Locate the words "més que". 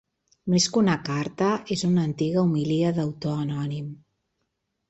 0.53-0.79